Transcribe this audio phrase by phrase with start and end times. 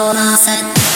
[0.00, 0.87] all said.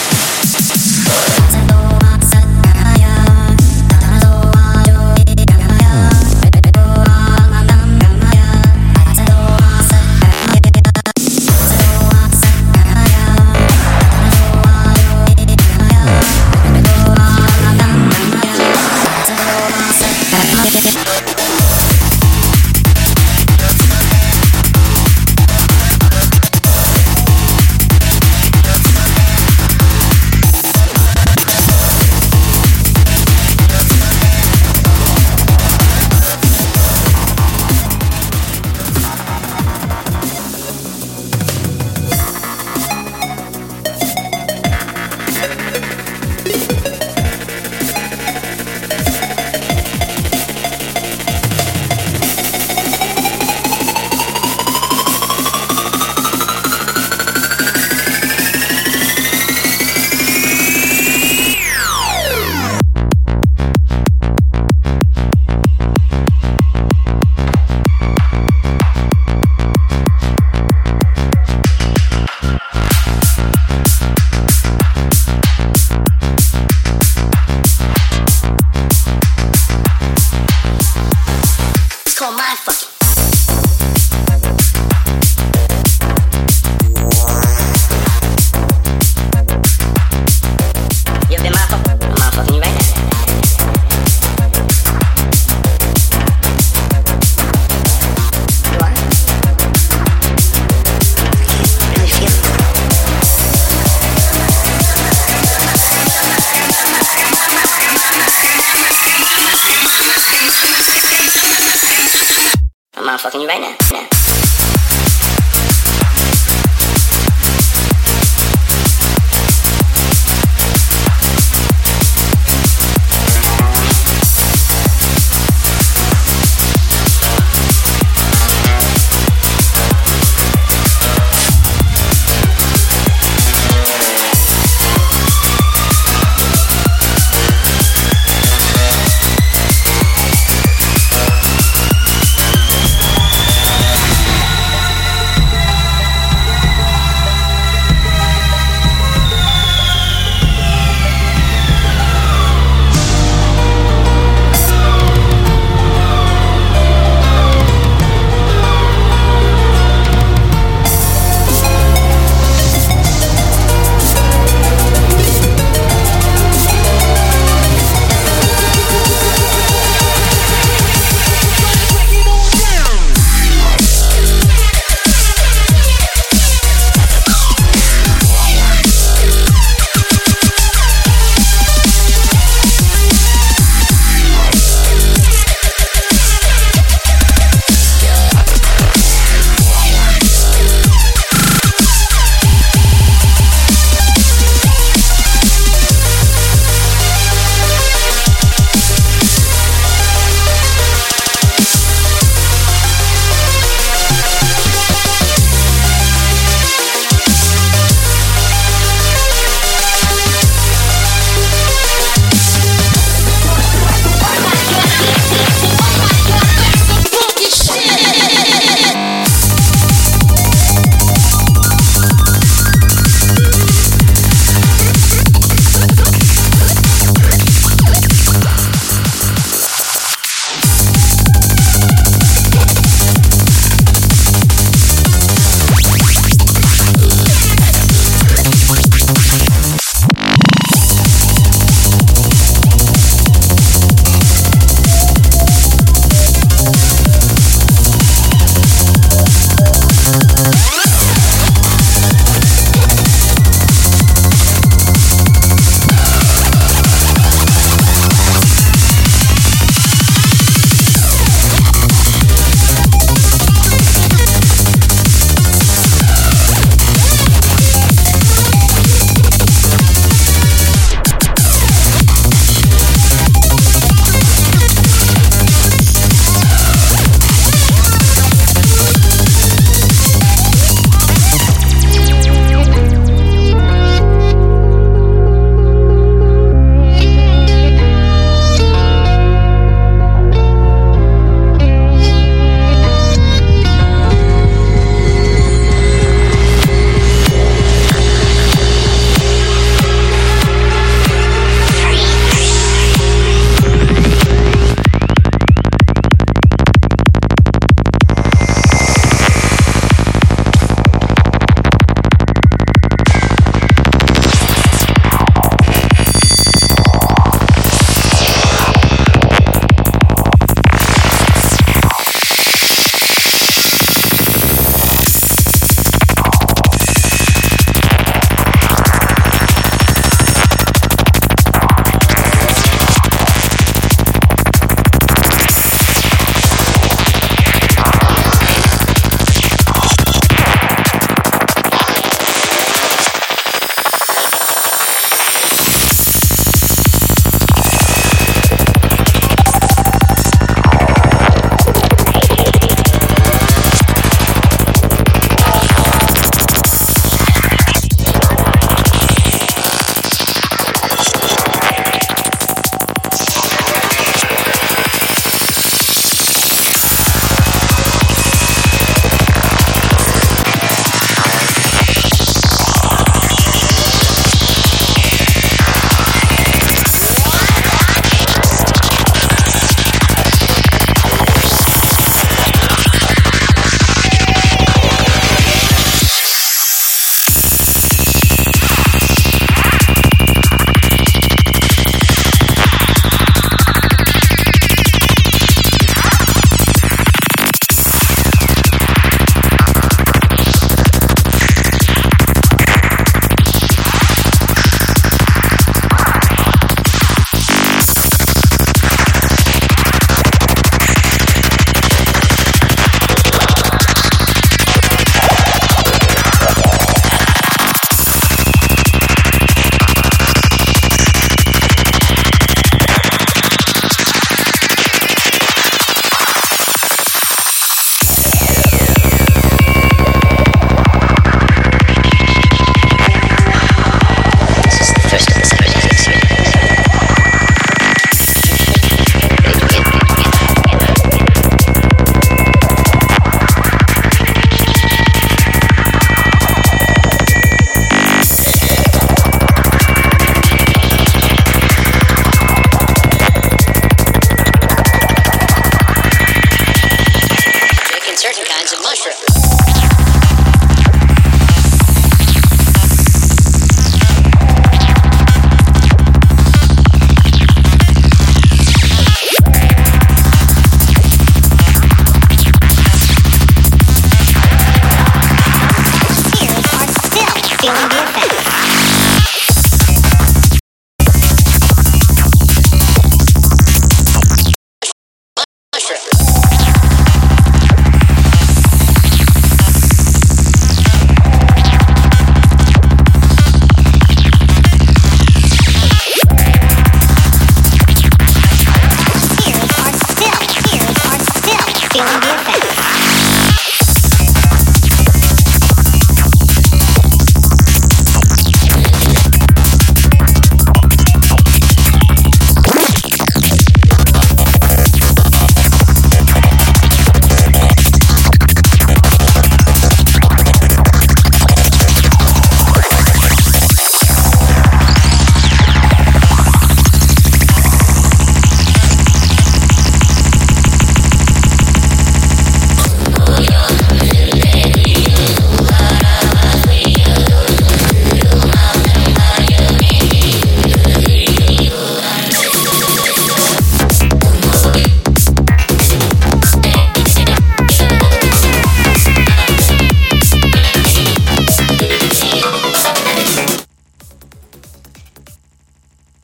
[458.75, 460.62] and mushrooms.